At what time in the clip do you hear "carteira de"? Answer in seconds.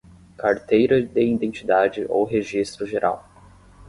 0.35-1.23